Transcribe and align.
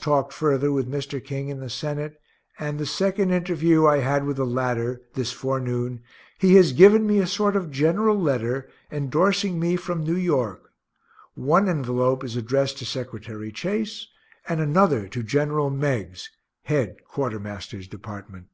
talked 0.00 0.32
further 0.32 0.72
with 0.72 0.90
Mr. 0.90 1.24
King 1.24 1.50
in 1.50 1.60
the 1.60 1.70
Senate, 1.70 2.20
and 2.58 2.80
the 2.80 2.84
second 2.84 3.30
interview 3.30 3.86
I 3.86 3.98
had 3.98 4.24
with 4.26 4.38
the 4.38 4.44
latter 4.44 5.00
(this 5.14 5.30
forenoon) 5.30 6.02
he 6.36 6.56
has 6.56 6.72
given 6.72 7.06
me 7.06 7.20
a 7.20 7.28
sort 7.28 7.54
of 7.54 7.70
general 7.70 8.20
letter, 8.20 8.68
endorsing 8.90 9.60
me 9.60 9.76
from 9.76 10.02
New 10.02 10.16
York 10.16 10.72
one 11.36 11.68
envelope 11.68 12.24
is 12.24 12.34
addressed 12.34 12.78
to 12.78 12.84
Secretary 12.84 13.52
Chase, 13.52 14.08
and 14.48 14.60
another 14.60 15.06
to 15.06 15.22
Gen. 15.22 15.78
Meigs, 15.78 16.28
head 16.64 16.96
Quartermaster's 17.06 17.86
dept. 17.86 18.46